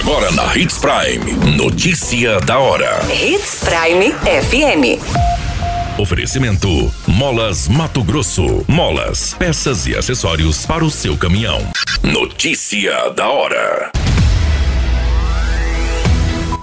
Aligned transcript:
Agora 0.00 0.30
na 0.32 0.56
Hits 0.56 0.78
Prime. 0.78 1.56
Notícia 1.58 2.40
da 2.40 2.58
hora. 2.58 3.00
Hits 3.12 3.60
Prime 3.62 4.14
FM. 4.24 4.98
Oferecimento: 6.00 6.90
Molas 7.06 7.68
Mato 7.68 8.02
Grosso. 8.02 8.64
Molas, 8.66 9.34
peças 9.34 9.86
e 9.86 9.94
acessórios 9.94 10.64
para 10.64 10.82
o 10.82 10.90
seu 10.90 11.18
caminhão. 11.18 11.60
Notícia 12.02 13.10
da 13.10 13.28
hora. 13.28 13.92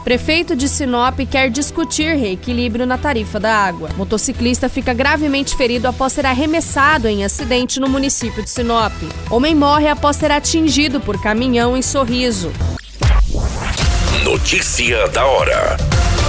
Prefeito 0.04 0.56
de 0.56 0.68
Sinop 0.68 1.20
quer 1.30 1.52
discutir 1.52 2.18
reequilíbrio 2.18 2.88
na 2.88 2.98
tarifa 2.98 3.40
da 3.40 3.54
água. 3.54 3.92
Motociclista 3.96 4.68
fica 4.68 4.96
gravemente 4.96 5.56
ferido 5.56 5.88
após 5.88 6.14
ser 6.14 6.26
arremessado 6.26 7.08
em 7.08 7.24
acidente 7.24 7.80
no 7.80 7.88
município 7.88 8.42
de 8.42 8.50
Sinop. 8.50 8.94
Homem 9.30 9.54
morre 9.54 9.88
após 9.88 10.16
ser 10.16 10.32
atingido 10.32 11.00
por 11.00 11.22
caminhão 11.22 11.78
em 11.78 11.84
Sorriso. 11.84 12.52
Notícia 14.30 15.08
da 15.08 15.26
hora. 15.26 15.78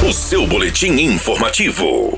O 0.09 0.13
seu 0.13 0.47
boletim 0.47 0.93
informativo. 1.01 2.17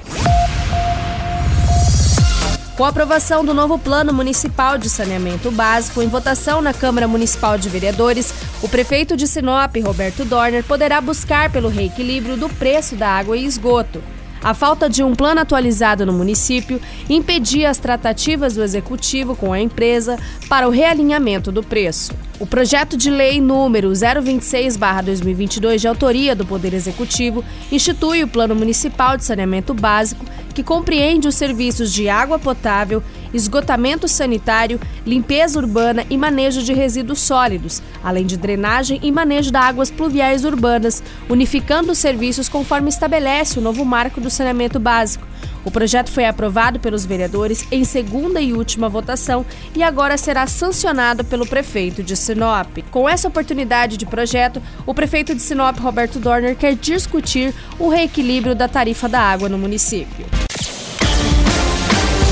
Com 2.76 2.84
a 2.84 2.88
aprovação 2.88 3.42
do 3.42 3.54
novo 3.54 3.78
Plano 3.78 4.12
Municipal 4.12 4.76
de 4.76 4.90
Saneamento 4.90 5.50
Básico 5.50 6.02
em 6.02 6.06
votação 6.06 6.60
na 6.60 6.74
Câmara 6.74 7.08
Municipal 7.08 7.56
de 7.56 7.70
Vereadores, 7.70 8.30
o 8.60 8.68
prefeito 8.68 9.16
de 9.16 9.26
Sinop, 9.26 9.74
Roberto 9.82 10.22
Dorner, 10.22 10.62
poderá 10.64 11.00
buscar 11.00 11.50
pelo 11.50 11.70
reequilíbrio 11.70 12.36
do 12.36 12.50
preço 12.50 12.94
da 12.94 13.08
água 13.08 13.34
e 13.34 13.46
esgoto. 13.46 14.02
A 14.42 14.54
falta 14.54 14.88
de 14.88 15.02
um 15.02 15.14
plano 15.14 15.42
atualizado 15.42 16.06
no 16.06 16.14
município 16.14 16.80
impedia 17.10 17.68
as 17.68 17.78
tratativas 17.78 18.54
do 18.54 18.62
executivo 18.62 19.36
com 19.36 19.52
a 19.52 19.60
empresa 19.60 20.18
para 20.48 20.66
o 20.66 20.70
realinhamento 20.70 21.52
do 21.52 21.62
preço. 21.62 22.12
O 22.38 22.46
projeto 22.46 22.96
de 22.96 23.10
lei 23.10 23.38
número 23.38 23.90
026/2022 23.92 25.78
de 25.82 25.86
autoria 25.86 26.34
do 26.34 26.46
Poder 26.46 26.72
Executivo 26.72 27.44
institui 27.70 28.24
o 28.24 28.28
Plano 28.28 28.54
Municipal 28.54 29.18
de 29.18 29.26
Saneamento 29.26 29.74
Básico, 29.74 30.24
que 30.54 30.62
compreende 30.62 31.28
os 31.28 31.34
serviços 31.34 31.92
de 31.92 32.08
água 32.08 32.38
potável, 32.38 33.02
esgotamento 33.32 34.08
sanitário, 34.08 34.80
limpeza 35.06 35.58
urbana 35.58 36.04
e 36.10 36.16
manejo 36.16 36.62
de 36.62 36.72
resíduos 36.72 37.20
sólidos, 37.20 37.82
além 38.02 38.26
de 38.26 38.36
drenagem 38.36 38.98
e 39.02 39.12
manejo 39.12 39.50
de 39.50 39.56
águas 39.56 39.90
pluviais 39.90 40.44
urbanas, 40.44 41.02
unificando 41.28 41.92
os 41.92 41.98
serviços 41.98 42.48
conforme 42.48 42.88
estabelece 42.88 43.58
o 43.58 43.62
novo 43.62 43.84
marco 43.84 44.20
do 44.20 44.30
saneamento 44.30 44.78
básico. 44.78 45.26
O 45.64 45.70
projeto 45.70 46.10
foi 46.10 46.24
aprovado 46.24 46.80
pelos 46.80 47.04
vereadores 47.04 47.66
em 47.70 47.84
segunda 47.84 48.40
e 48.40 48.52
última 48.52 48.88
votação 48.88 49.44
e 49.74 49.82
agora 49.82 50.16
será 50.16 50.46
sancionado 50.46 51.24
pelo 51.24 51.46
prefeito 51.46 52.02
de 52.02 52.16
Sinop. 52.16 52.78
Com 52.90 53.08
essa 53.08 53.28
oportunidade 53.28 53.96
de 53.96 54.06
projeto, 54.06 54.62
o 54.86 54.94
prefeito 54.94 55.34
de 55.34 55.42
Sinop, 55.42 55.78
Roberto 55.78 56.18
Dorner, 56.18 56.56
quer 56.56 56.74
discutir 56.74 57.54
o 57.78 57.88
reequilíbrio 57.88 58.54
da 58.54 58.68
tarifa 58.68 59.08
da 59.08 59.20
água 59.20 59.48
no 59.48 59.58
município. 59.58 60.26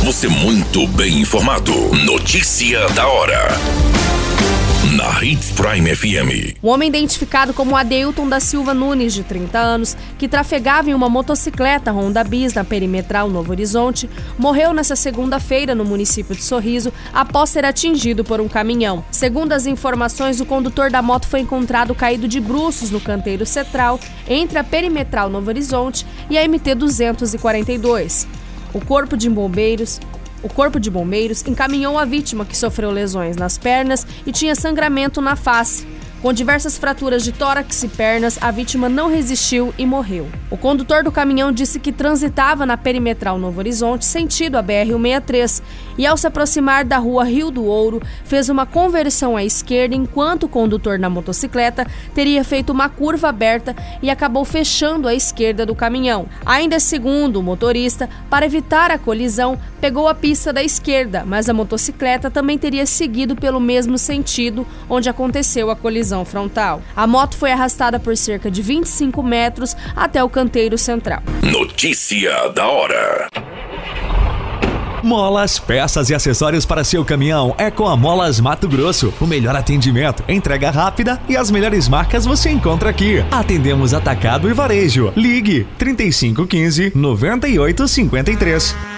Você 0.05 0.27
muito 0.27 0.87
bem 0.89 1.21
informado. 1.21 1.73
Notícia 2.05 2.89
da 2.91 3.06
hora 3.06 4.08
na 4.97 5.22
Hits 5.22 5.50
Prime 5.50 5.94
FM. 5.94 6.56
O 6.62 6.69
homem 6.69 6.89
identificado 6.89 7.53
como 7.53 7.77
Adeilton 7.77 8.27
da 8.27 8.41
Silva 8.41 8.72
Nunes, 8.72 9.12
de 9.12 9.22
30 9.22 9.58
anos, 9.58 9.97
que 10.17 10.27
trafegava 10.27 10.89
em 10.89 10.94
uma 10.94 11.11
motocicleta 11.11 11.92
Honda 11.92 12.25
Bis 12.25 12.55
na 12.55 12.64
perimetral 12.64 13.28
Novo 13.28 13.50
Horizonte, 13.50 14.09
morreu 14.39 14.72
nesta 14.72 14.97
segunda-feira 14.97 15.75
no 15.75 15.84
município 15.84 16.34
de 16.34 16.42
Sorriso 16.42 16.92
após 17.12 17.50
ser 17.50 17.66
atingido 17.66 18.25
por 18.25 18.41
um 18.41 18.48
caminhão. 18.48 19.05
Segundo 19.11 19.53
as 19.53 19.66
informações, 19.66 20.41
o 20.41 20.47
condutor 20.47 20.91
da 20.91 21.03
moto 21.03 21.27
foi 21.27 21.41
encontrado 21.41 21.94
caído 21.94 22.27
de 22.27 22.41
bruços 22.41 22.91
no 22.91 23.00
canteiro 23.00 23.44
central 23.44 24.00
entre 24.27 24.59
a 24.59 24.64
perimetral 24.64 25.28
Novo 25.28 25.50
Horizonte 25.50 26.06
e 26.31 26.39
a 26.39 26.48
MT 26.48 26.75
242. 26.75 28.27
O 28.72 28.81
Corpo 28.84 29.16
de 29.16 29.28
Bombeiros 29.28 30.00
o 30.43 30.49
Corpo 30.49 30.78
de 30.78 30.91
Bombeiros 30.91 31.44
encaminhou 31.47 31.99
a 31.99 32.04
vítima 32.04 32.44
que 32.44 32.56
sofreu 32.56 32.91
lesões 32.91 33.37
nas 33.37 33.59
pernas 33.59 34.06
e 34.26 34.32
tinha 34.32 34.54
sangramento 34.54 35.21
na 35.21 35.37
face. 35.37 35.87
Com 36.21 36.33
diversas 36.33 36.77
fraturas 36.77 37.23
de 37.23 37.31
tórax 37.31 37.84
e 37.84 37.89
pernas, 37.89 38.39
a 38.41 38.51
vítima 38.51 38.89
não 38.89 39.09
resistiu 39.09 39.73
e 39.79 39.87
morreu. 39.87 40.27
O 40.51 40.56
condutor 40.56 41.05
do 41.05 41.12
caminhão 41.12 41.53
disse 41.53 41.79
que 41.79 41.93
transitava 41.93 42.67
na 42.67 42.77
perimetral 42.77 43.39
Novo 43.39 43.61
Horizonte, 43.61 44.05
sentido 44.05 44.56
a 44.56 44.62
BR-163, 44.62 45.62
e 45.97 46.05
ao 46.05 46.17
se 46.17 46.27
aproximar 46.27 46.84
da 46.84 46.99
rua 46.99 47.23
Rio 47.23 47.53
do 47.53 47.65
Ouro, 47.65 48.03
fez 48.25 48.49
uma 48.49 48.67
conversão 48.67 49.37
à 49.37 49.45
esquerda 49.45 49.95
enquanto 49.95 50.45
o 50.45 50.49
condutor 50.49 50.99
na 50.99 51.09
motocicleta 51.09 51.87
teria 52.17 52.43
feito 52.43 52.71
uma 52.71 52.89
curva 52.89 53.29
aberta 53.29 53.77
e 54.03 54.11
acabou 54.11 54.45
fechando 54.45 55.06
a 55.06 55.15
esquerda 55.15 55.65
do 55.65 55.75
caminhão. 55.75 56.27
Ainda 56.45 56.81
segundo 56.81 57.37
o 57.37 57.43
motorista, 57.45 58.11
para 58.29 58.45
evitar 58.45 58.91
a 58.91 58.99
colisão, 58.99 59.56
pegou 59.81 60.09
a 60.09 60.15
pista 60.17 60.53
da 60.53 60.65
esquerda, 60.65 61.23
mas 61.25 61.49
a 61.49 61.55
motocicleta 61.55 62.29
também 62.29 62.59
teria 62.59 62.87
seguido 62.87 63.37
pelo 63.37 63.61
mesmo 63.61 63.97
sentido 63.97 64.67
onde 64.89 65.09
aconteceu 65.09 65.71
a 65.71 65.77
colisão 65.77 66.07
colisão 66.08 66.24
frontal. 66.24 66.82
A 66.96 67.06
moto 67.06 67.36
foi 67.36 67.52
arrastada 67.52 68.00
por 68.00 68.16
cerca 68.16 68.50
de 68.50 68.62
25 68.62 69.22
metros 69.22 69.76
até 69.94 70.24
o 70.24 70.28
canteiro 70.28 70.78
central. 70.78 71.22
Notícia 71.42 72.48
da 72.48 72.66
hora. 72.66 73.28
Molas, 75.02 75.60
peças 75.60 76.10
e 76.10 76.14
acessórios 76.14 76.66
para 76.66 76.82
seu 76.82 77.04
caminhão 77.04 77.54
é 77.56 77.70
com 77.70 77.86
a 77.86 77.96
Molas 77.96 78.41
Mato 78.41 78.66
Grosso. 78.66 79.14
O 79.20 79.26
melhor 79.26 79.54
atendimento, 79.54 80.24
entrega 80.28 80.70
rápida 80.70 81.20
e 81.28 81.36
as 81.36 81.50
melhores 81.50 81.88
marcas 81.88 82.25
você 82.25 82.50
encontra 82.50 82.90
aqui. 82.90 83.25
Atendemos 83.30 83.94
atacado 83.94 84.50
e 84.50 84.52
varejo. 84.52 85.12
Ligue 85.16 85.66
3515 85.78 86.92
9853. 86.96 88.97